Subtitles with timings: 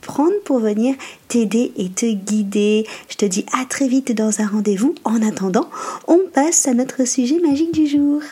[0.00, 0.94] prendre pour venir
[1.28, 2.86] t'aider et te guider.
[3.08, 4.94] Je te dis à très vite dans un rendez-vous.
[5.04, 5.68] En attendant,
[6.06, 8.22] on passe à notre sujet magique du jour.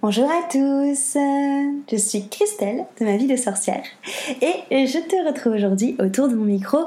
[0.00, 1.18] Bonjour à tous,
[1.90, 3.82] je suis Christelle de ma vie de sorcière
[4.40, 6.78] et je te retrouve aujourd'hui autour de mon micro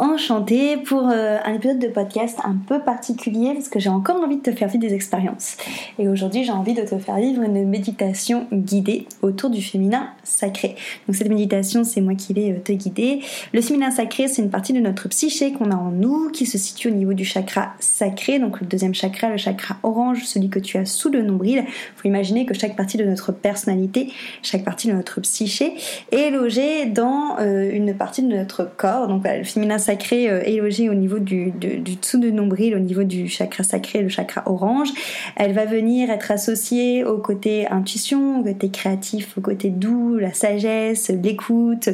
[0.00, 4.38] enchantée pour euh, un épisode de podcast un peu particulier parce que j'ai encore envie
[4.38, 5.56] de te faire vivre des expériences.
[6.00, 10.74] Et aujourd'hui j'ai envie de te faire vivre une méditation guidée autour du féminin sacré.
[11.06, 13.20] Donc cette méditation c'est moi qui vais euh, te guider.
[13.52, 16.58] Le féminin sacré c'est une partie de notre psyché qu'on a en nous qui se
[16.58, 20.58] situe au niveau du chakra sacré, donc le deuxième chakra, le chakra orange, celui que
[20.58, 21.64] tu as sous le nombril.
[22.02, 24.08] Que chaque partie de notre personnalité,
[24.42, 25.74] chaque partie de notre psyché
[26.12, 29.08] est logée dans euh, une partie de notre corps.
[29.08, 32.78] Donc le féminin sacré euh, est logé au niveau du, du dessous de nombril, au
[32.78, 34.88] niveau du chakra sacré, le chakra orange.
[35.36, 40.32] Elle va venir être associée au côté intuition, au côté créatif, au côté doux, la
[40.32, 41.88] sagesse, l'écoute,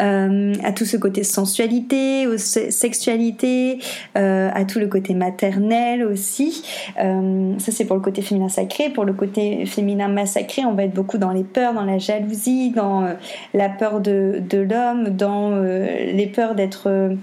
[0.00, 3.78] euh, à tout ce côté sensualité, aux sexualité,
[4.14, 6.64] à tout le côté maternel aussi.
[6.96, 8.90] ça c'est pour le côté féminin sacré.
[8.90, 12.70] Pour le côté féminin massacré, on va être beaucoup dans les peurs, dans la jalousie,
[12.70, 13.14] dans euh,
[13.54, 17.14] la peur de, l'homme, dans euh, les peurs d'être euh,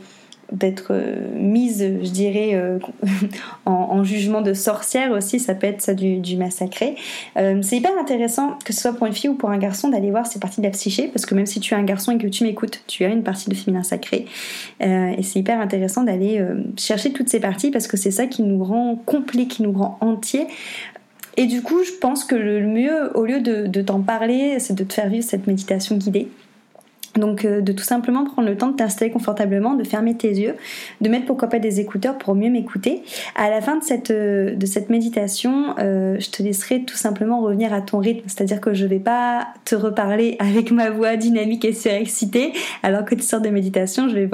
[0.51, 0.99] d'être
[1.35, 2.59] mise, je dirais,
[3.67, 6.95] en, jugement de sorcière aussi, ça peut être ça du, massacré.
[7.35, 10.25] c'est hyper intéressant, que ce soit pour une fille ou pour un garçon, d'aller voir
[10.25, 12.25] ces parties de la psyché, parce que même si tu es un garçon et que
[12.25, 14.25] tu m'écoutes, tu as une partie de féminin sacré.
[14.79, 16.43] et c'est hyper intéressant d'aller
[16.77, 19.99] chercher toutes ces parties, parce que c'est ça qui nous rend complet, qui nous rend
[20.01, 20.47] entier.
[21.39, 24.83] Et du coup, je pense que le mieux, au lieu de, t'en parler, c'est de
[24.83, 26.27] te faire vivre cette méditation guidée.
[27.15, 30.55] Donc euh, de tout simplement prendre le temps de t'installer confortablement, de fermer tes yeux,
[30.99, 33.03] de mettre pourquoi pas des écouteurs pour mieux m'écouter.
[33.35, 34.53] À la fin de cette, euh,
[34.89, 38.99] méditation, euh, je te laisserai tout simplement revenir à ton rythme, c'est-à-dire que je vais
[38.99, 42.51] pas te reparler avec ma voix dynamique et surexcitée
[42.83, 44.29] alors que tu sors de méditation, je vais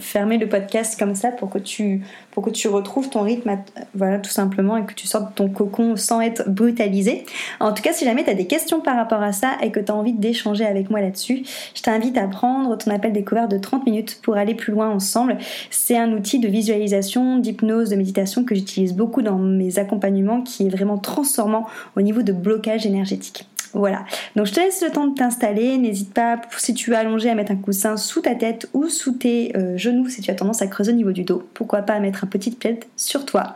[0.00, 2.02] fermer le podcast comme ça pour que tu
[2.32, 3.58] pour que tu retrouves ton rythme
[3.94, 7.24] voilà tout simplement et que tu sortes de ton cocon sans être brutalisé.
[7.58, 9.80] En tout cas, si jamais tu as des questions par rapport à ça et que
[9.80, 11.42] tu as envie d'échanger avec moi là-dessus,
[11.74, 15.38] je t'invite à prendre ton appel découvert de 30 minutes pour aller plus loin ensemble.
[15.70, 20.66] C'est un outil de visualisation, d'hypnose, de méditation que j'utilise beaucoup dans mes accompagnements qui
[20.66, 21.66] est vraiment transformant
[21.96, 23.46] au niveau de blocage énergétique.
[23.72, 24.04] Voilà.
[24.36, 25.78] Donc je te laisse le temps de t'installer.
[25.78, 29.12] N'hésite pas, si tu es allongé, à mettre un coussin sous ta tête ou sous
[29.12, 31.42] tes euh, genoux si tu as tendance à creuser au niveau du dos.
[31.54, 33.54] Pourquoi pas mettre un petit plaid sur toi.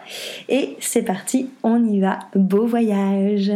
[0.49, 2.21] Et c'est parti, on y va.
[2.35, 3.53] Beau voyage.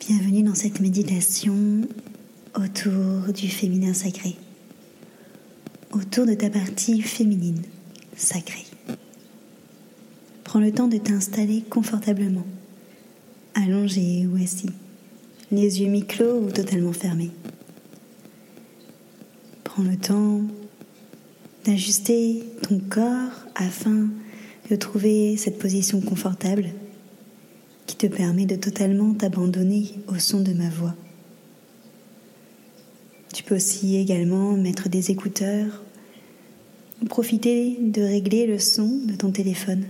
[0.00, 1.54] Bienvenue dans cette méditation
[2.54, 4.36] autour du féminin sacré,
[5.92, 7.62] autour de ta partie féminine
[8.16, 8.64] sacrée.
[10.44, 12.46] Prends le temps de t'installer confortablement,
[13.54, 14.70] allongé ou assis,
[15.50, 17.30] les yeux mi-clos ou totalement fermés.
[19.64, 20.42] Prends le temps
[21.64, 24.08] d'ajuster ton corps afin
[24.70, 26.66] de trouver cette position confortable
[27.86, 30.94] qui te permet de totalement t'abandonner au son de ma voix.
[33.32, 35.82] Tu peux aussi également mettre des écouteurs
[37.02, 39.84] ou profiter de régler le son de ton téléphone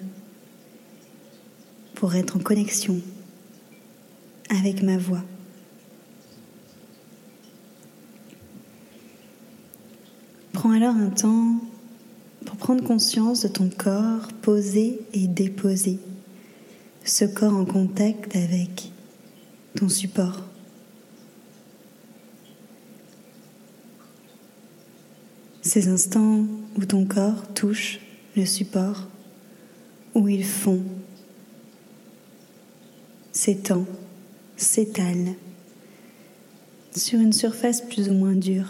[1.95, 3.01] pour être en connexion
[4.51, 5.25] avec ma voix.
[10.71, 11.57] Alors un temps
[12.47, 15.99] pour prendre conscience de ton corps posé et déposé,
[17.05, 18.93] ce corps en contact avec
[19.75, 20.45] ton support.
[25.63, 26.45] Ces instants
[26.77, 27.99] où ton corps touche
[28.37, 29.09] le support,
[30.15, 30.83] où il fond,
[33.33, 33.85] s'étend,
[34.57, 35.35] s'étale
[36.95, 38.69] sur une surface plus ou moins dure,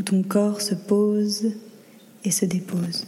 [0.00, 1.52] où ton corps se pose
[2.24, 3.04] et se dépose.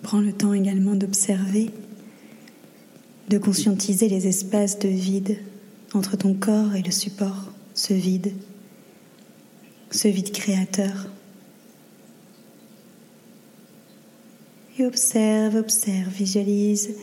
[0.00, 1.70] Prends le temps également d'observer,
[3.28, 5.36] de conscientiser les espaces de vide
[5.92, 8.32] entre ton corps et le support, ce vide,
[9.90, 11.06] ce vide créateur.
[14.78, 16.96] Et observe, observe, visualise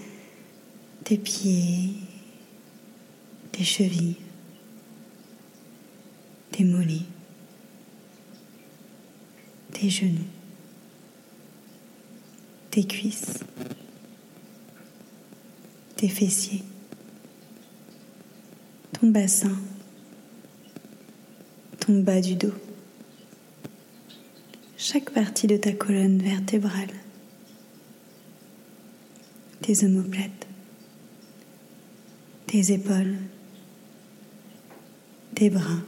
[1.03, 1.91] tes pieds,
[3.51, 4.17] tes chevilles,
[6.59, 7.05] tes mollets,
[9.87, 10.25] genoux,
[12.69, 13.45] tes cuisses,
[15.95, 16.63] tes fessiers,
[18.91, 19.57] ton bassin,
[21.79, 22.51] ton bas du dos,
[24.75, 26.91] chaque partie de ta colonne vertébrale,
[29.61, 30.45] tes omoplates,
[32.47, 33.15] tes épaules,
[35.35, 35.79] tes bras,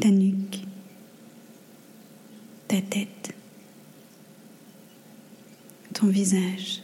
[0.00, 0.60] ta nuque,
[2.68, 3.34] ta tête,
[5.94, 6.82] ton visage,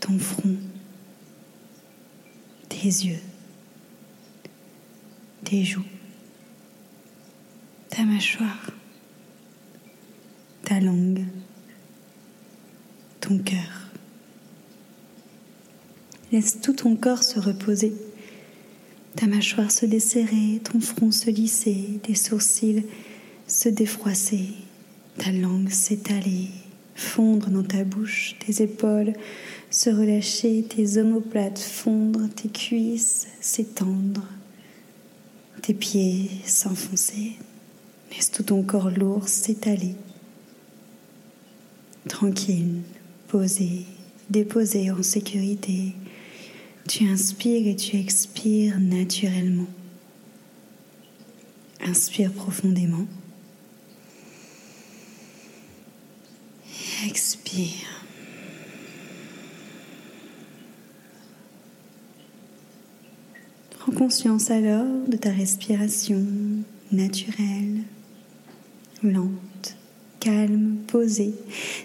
[0.00, 0.56] ton front,
[2.68, 3.20] tes yeux,
[5.44, 5.84] tes joues,
[7.90, 8.70] ta mâchoire,
[10.62, 11.24] ta langue,
[13.20, 13.90] ton cœur.
[16.32, 17.92] Laisse tout ton corps se reposer,
[19.16, 22.84] ta mâchoire se desserrer, ton front se lisser, tes sourcils
[23.46, 24.50] se défroisser,
[25.16, 26.48] ta langue s'étaler,
[26.94, 29.14] fondre dans ta bouche, tes épaules
[29.70, 34.26] se relâcher, tes omoplates fondre, tes cuisses s'étendre,
[35.62, 37.32] tes pieds s'enfoncer.
[38.12, 39.94] Laisse tout ton corps lourd s'étaler.
[42.08, 42.82] Tranquille,
[43.28, 43.86] posé,
[44.30, 45.94] déposé en sécurité.
[46.88, 49.66] Tu inspires et tu expires naturellement.
[51.84, 53.06] Inspire profondément.
[57.04, 58.04] Expire.
[63.70, 66.24] Prends conscience alors de ta respiration
[66.92, 67.82] naturelle,
[69.02, 69.76] lente,
[70.20, 71.34] calme, posée.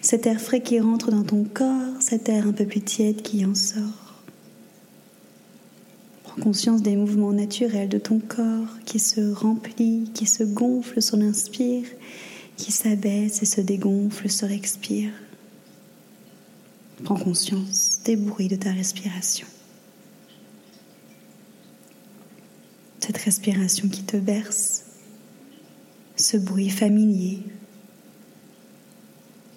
[0.01, 3.45] Cet air frais qui rentre dans ton corps, cet air un peu plus tiède qui
[3.45, 4.00] en sort.
[6.31, 11.17] Prends conscience des mouvements naturels de ton corps qui se remplit, qui se gonfle sur
[11.17, 11.85] l'inspire,
[12.55, 15.11] qui s'abaisse et se dégonfle sur l'expire.
[17.03, 19.45] Prends conscience des bruits de ta respiration.
[23.01, 24.85] Cette respiration qui te berce,
[26.15, 27.39] ce bruit familier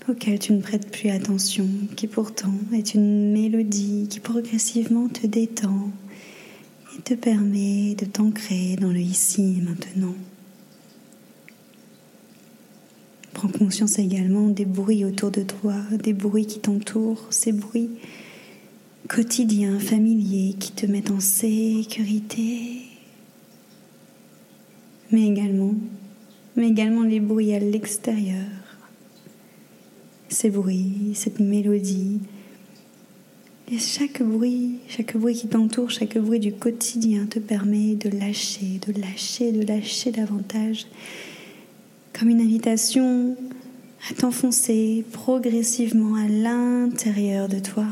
[0.09, 5.93] auquel tu ne prêtes plus attention, qui pourtant est une mélodie qui progressivement te détend
[7.03, 10.15] te permet de t'ancrer dans le ici et maintenant.
[13.33, 17.91] Prends conscience également des bruits autour de toi, des bruits qui t'entourent, ces bruits
[19.09, 22.83] quotidiens, familiers, qui te mettent en sécurité,
[25.11, 25.75] mais également,
[26.57, 28.47] mais également les bruits à l'extérieur,
[30.29, 32.21] ces bruits, cette mélodie.
[33.73, 38.79] Et chaque bruit, chaque bruit qui t'entoure, chaque bruit du quotidien te permet de lâcher,
[38.87, 40.87] de lâcher, de lâcher davantage
[42.13, 43.37] comme une invitation
[44.11, 47.87] à t'enfoncer progressivement à l'intérieur de toi.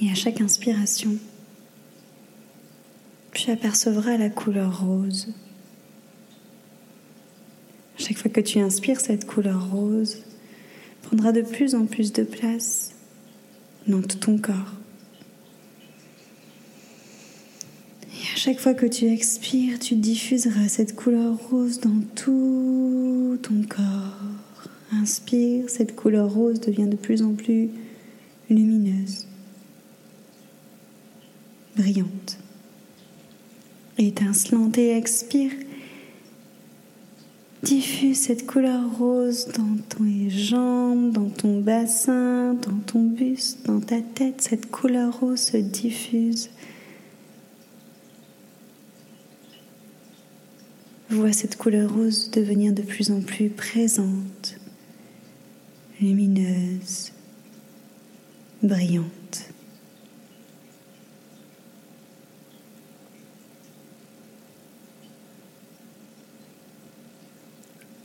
[0.00, 1.16] Et à chaque inspiration,
[3.34, 5.34] tu apercevras la couleur rose.
[7.96, 10.18] Chaque fois que tu inspires, cette couleur rose
[11.02, 12.92] prendra de plus en plus de place
[13.86, 14.74] dans tout ton corps.
[18.44, 24.20] chaque fois que tu expires, tu diffuseras cette couleur rose dans tout ton corps.
[24.92, 27.70] Inspire, cette couleur rose devient de plus en plus
[28.50, 29.26] lumineuse,
[31.74, 32.38] brillante,
[33.96, 35.52] étincelante et expire.
[37.64, 44.02] Diffuse cette couleur rose dans tes jambes, dans ton bassin, dans ton buste, dans ta
[44.02, 44.42] tête.
[44.42, 46.50] Cette couleur rose se diffuse
[51.08, 54.56] Vois cette couleur rose devenir de plus en plus présente,
[56.00, 57.12] lumineuse,
[58.62, 59.48] brillante.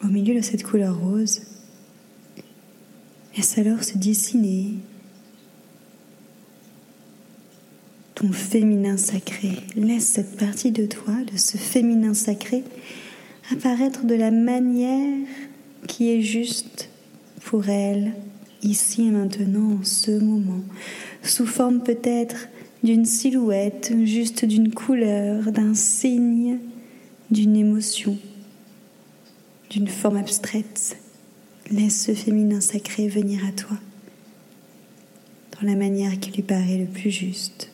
[0.04, 1.42] Au milieu de cette couleur rose,
[3.38, 4.74] laisse alors se dessiner
[8.16, 9.52] ton féminin sacré?
[9.78, 12.66] Laisse cette partie de toi, de ce féminin sacré,
[13.50, 15.26] apparaître de la manière
[15.88, 16.90] qui est juste
[17.46, 18.12] pour elle,
[18.62, 20.64] ici et maintenant, en ce moment,
[21.24, 22.50] sous forme peut-être
[22.84, 26.58] d'une silhouette, juste d'une couleur, d'un signe,
[27.32, 28.18] d'une émotion,
[29.70, 30.98] d'une forme abstraite.
[31.72, 33.78] Laisse ce féminin sacré venir à toi
[35.60, 37.70] dans la manière qui lui paraît le plus juste.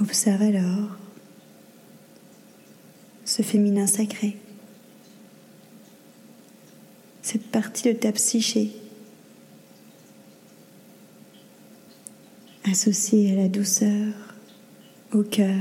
[0.00, 0.96] Observe alors
[3.24, 4.36] ce féminin sacré,
[7.22, 8.72] cette partie de ta psyché
[12.70, 14.14] associée à la douceur,
[15.12, 15.58] au cœur,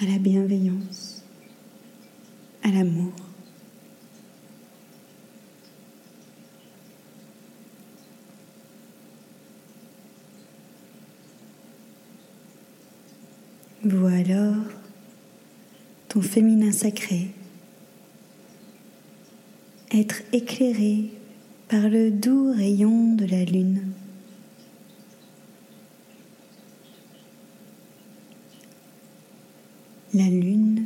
[0.00, 1.24] à la bienveillance,
[2.62, 3.12] à l'amour.
[13.84, 14.64] Vois alors
[16.08, 17.30] ton féminin sacré
[19.90, 21.10] être éclairé
[21.68, 23.92] par le doux rayon de la lune.
[30.14, 30.84] La lune,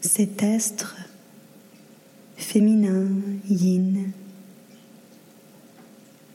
[0.00, 0.96] cet astre
[2.36, 3.06] féminin,
[3.48, 4.10] yin,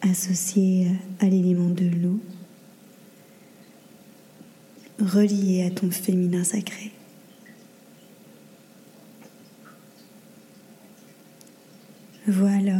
[0.01, 0.87] associé
[1.19, 2.19] à l'élément de l'eau,
[4.99, 6.93] relié à ton féminin sacré.
[12.27, 12.79] Vois alors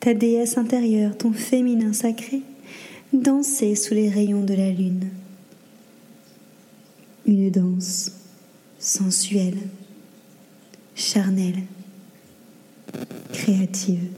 [0.00, 2.42] ta déesse intérieure, ton féminin sacré,
[3.12, 5.10] danser sous les rayons de la lune.
[7.30, 8.10] Une danse
[8.80, 9.60] sensuelle,
[10.96, 11.62] charnelle,
[13.32, 14.10] créative.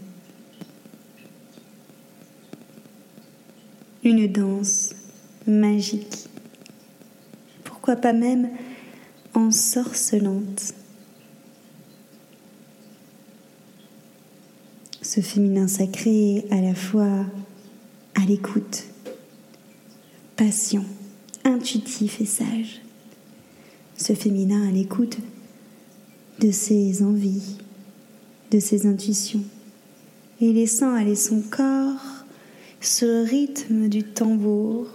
[4.02, 4.94] Une danse
[5.46, 6.26] magique,
[7.64, 8.48] pourquoi pas même
[9.34, 10.72] ensorcelante.
[15.02, 17.26] Ce féminin sacré à la fois
[18.14, 18.84] à l'écoute,
[20.34, 20.86] patient,
[21.44, 22.81] intuitif et sage.
[24.02, 25.18] Ce féminin à l'écoute
[26.40, 27.58] de ses envies,
[28.50, 29.44] de ses intuitions,
[30.40, 32.24] et laissant aller son corps
[32.80, 34.88] sur le rythme du tambour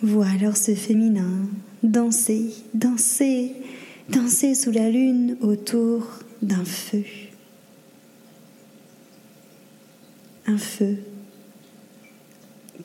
[0.00, 1.50] Vois alors ce féminin
[1.82, 3.52] danser, danser,
[4.08, 6.06] danser sous la lune autour
[6.40, 7.04] d'un feu.
[10.46, 10.96] Un feu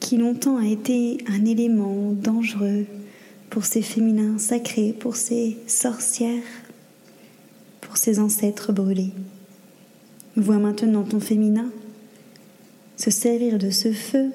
[0.01, 2.85] qui longtemps a été un élément dangereux
[3.49, 6.43] pour ces féminins sacrés, pour ces sorcières,
[7.81, 9.13] pour ces ancêtres brûlés.
[10.35, 11.71] Vois maintenant ton féminin
[12.97, 14.31] se servir de ce feu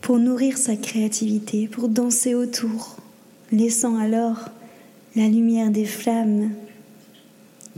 [0.00, 2.96] pour nourrir sa créativité, pour danser autour,
[3.52, 4.48] laissant alors
[5.14, 6.50] la lumière des flammes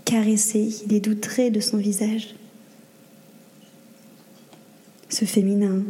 [0.04, 2.34] caresser les doux traits de son visage.
[5.08, 5.82] Ce féminin,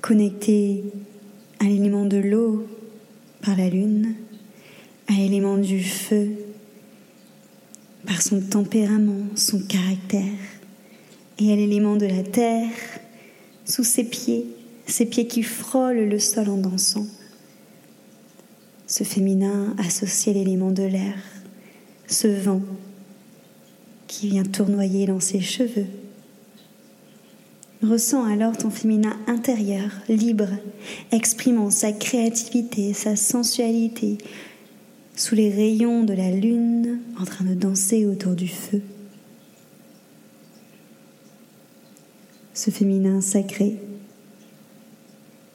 [0.00, 0.84] connecté
[1.58, 2.66] à l'élément de l'eau
[3.42, 4.14] par la lune,
[5.08, 6.30] à l'élément du feu
[8.06, 10.22] par son tempérament, son caractère,
[11.38, 12.70] et à l'élément de la terre
[13.64, 14.46] sous ses pieds
[14.90, 17.06] ses pieds qui frôlent le sol en dansant.
[18.86, 21.14] Ce féminin associé à l'élément de l'air,
[22.08, 22.62] ce vent
[24.08, 25.86] qui vient tournoyer dans ses cheveux.
[27.82, 30.48] Ressens alors ton féminin intérieur, libre,
[31.12, 34.18] exprimant sa créativité, sa sensualité,
[35.16, 38.82] sous les rayons de la lune, en train de danser autour du feu.
[42.52, 43.78] Ce féminin sacré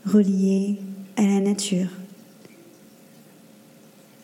[0.05, 0.77] relié
[1.17, 1.89] à la nature,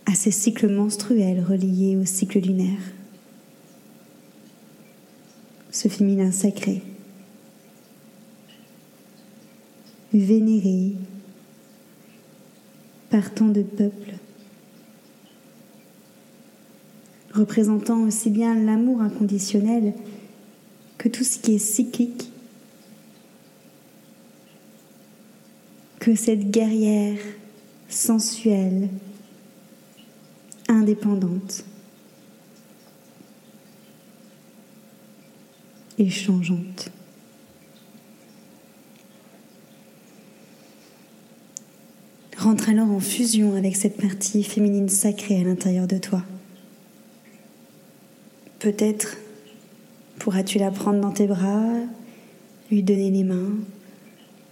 [0.08, 2.81] à ces cycles menstruels reliés au cycle lunaire.
[5.70, 6.81] Ce féminin sacré,
[10.13, 10.94] vénéré
[13.10, 14.13] par tant de peuples,
[17.34, 19.94] représentant aussi bien l'amour inconditionnel
[20.98, 22.32] que tout ce qui est cyclique
[26.00, 27.20] que cette guerrière
[27.88, 28.89] sensuelle,
[30.68, 31.63] indépendante
[36.00, 36.91] et changeante.
[42.41, 46.24] Rentre alors en fusion avec cette partie féminine sacrée à l'intérieur de toi.
[48.57, 49.17] Peut-être
[50.17, 51.69] pourras-tu la prendre dans tes bras,
[52.71, 53.51] lui donner les mains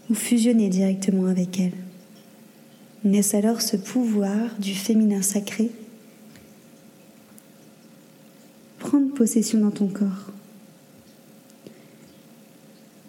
[0.07, 1.73] ou fusionner directement avec elle.
[3.05, 5.71] Naisse alors ce pouvoir du féminin sacré
[8.77, 10.31] prendre possession dans ton corps.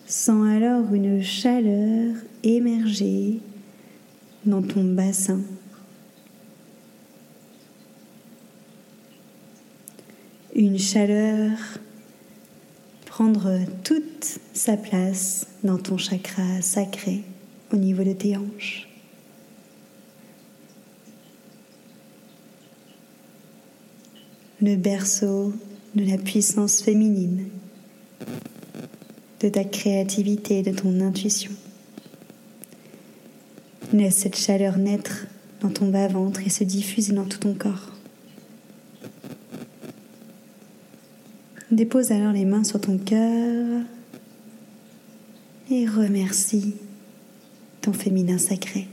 [0.06, 3.40] Sens alors une chaleur émerger
[4.44, 5.40] dans ton bassin.
[10.54, 11.50] Une chaleur
[13.06, 17.23] prendre toute sa place dans ton chakra sacré
[17.73, 18.88] au niveau de tes hanches.
[24.62, 25.52] Le berceau
[25.94, 27.49] de la puissance féminine,
[29.40, 31.52] de ta créativité de ton intuition.
[33.92, 35.26] Laisse cette chaleur naître
[35.61, 37.92] dans ton bas-ventre et se diffuser dans tout ton corps.
[41.73, 43.82] Dépose alors les mains sur ton cœur
[45.70, 46.75] et remercie
[47.80, 48.87] ton féminin sacré.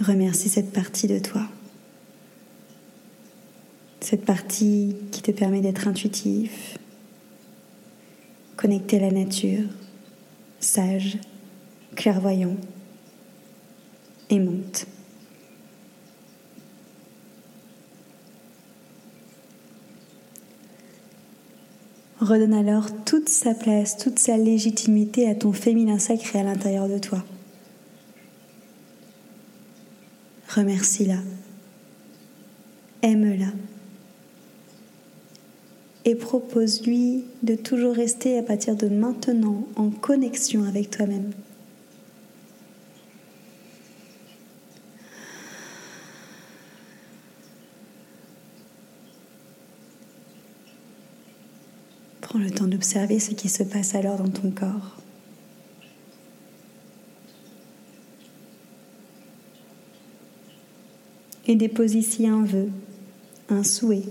[0.00, 1.42] Remercie cette partie de toi.
[4.00, 6.78] Cette partie qui te permet d'être intuitif,
[8.56, 9.68] connecté à la nature,
[10.58, 11.18] sage,
[12.00, 12.56] clairvoyant,
[14.30, 14.86] aimante.
[22.20, 26.96] Redonne alors toute sa place, toute sa légitimité à ton féminin sacré à l'intérieur de
[26.96, 27.22] toi.
[30.48, 31.18] Remercie-la.
[33.02, 33.52] Aime-la.
[36.06, 41.32] Et propose-lui de toujours rester à partir de maintenant en connexion avec toi-même.
[52.40, 54.96] Le temps d'observer ce qui se passe alors dans ton corps.
[61.46, 62.70] Et dépose ici un vœu,
[63.50, 64.04] un souhait.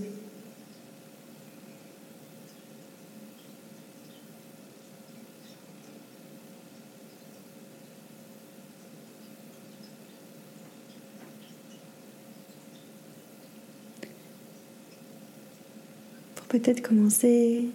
[16.36, 17.65] Pour peut-être commencer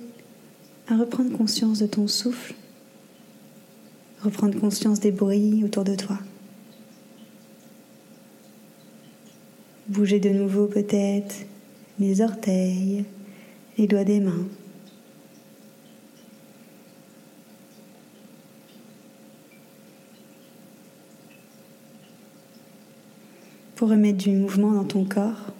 [0.86, 2.54] à reprendre conscience de ton souffle,
[4.22, 6.18] reprendre conscience des bruits autour de toi.
[9.88, 11.46] Bouger de nouveau peut-être
[11.98, 13.04] les orteils,
[13.78, 14.46] les doigts des mains.
[23.76, 25.52] Pour remettre du mouvement dans ton corps,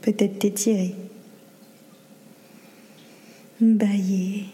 [0.00, 0.94] peut-être t'étirer
[3.62, 4.46] bailler.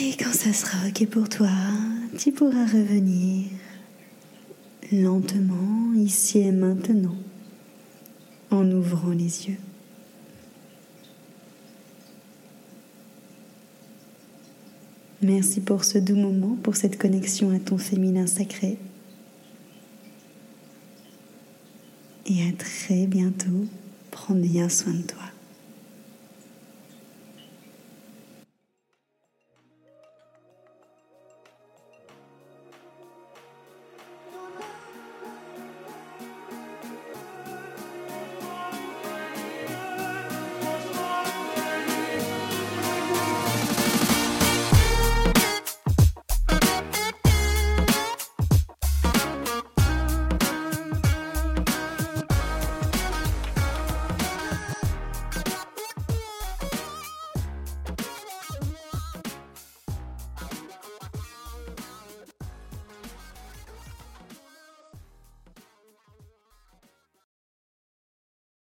[0.00, 1.50] Et quand ça sera OK pour toi,
[2.18, 3.48] tu pourras revenir
[4.92, 7.16] lentement, ici et maintenant,
[8.50, 9.58] en ouvrant les yeux.
[15.20, 18.78] Merci pour ce doux moment, pour cette connexion à ton féminin sacré.
[22.26, 23.66] Et à très bientôt
[24.12, 25.31] Prends bien soin de toi.